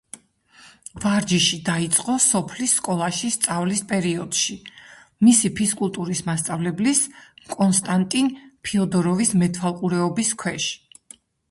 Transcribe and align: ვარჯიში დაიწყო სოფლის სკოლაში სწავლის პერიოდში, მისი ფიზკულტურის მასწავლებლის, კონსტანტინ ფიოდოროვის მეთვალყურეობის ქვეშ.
ვარჯიში 1.01 1.57
დაიწყო 1.67 2.15
სოფლის 2.23 2.73
სკოლაში 2.79 3.29
სწავლის 3.35 3.83
პერიოდში, 3.93 4.57
მისი 5.29 5.53
ფიზკულტურის 5.61 6.25
მასწავლებლის, 6.31 7.05
კონსტანტინ 7.55 8.35
ფიოდოროვის 8.69 9.37
მეთვალყურეობის 9.45 10.37
ქვეშ. 10.45 10.71